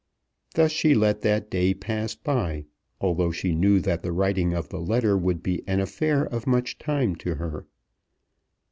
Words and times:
Thus 0.55 0.71
she 0.71 0.95
let 0.95 1.21
that 1.21 1.51
day 1.51 1.75
pass 1.75 2.15
by, 2.15 2.65
although 2.99 3.29
she 3.29 3.53
knew 3.53 3.79
that 3.81 4.01
the 4.01 4.11
writing 4.11 4.51
of 4.51 4.69
the 4.69 4.79
letter 4.81 5.15
would 5.15 5.43
be 5.43 5.61
an 5.67 5.79
affair 5.79 6.25
of 6.25 6.47
much 6.47 6.79
time 6.79 7.15
to 7.17 7.35
her. 7.35 7.67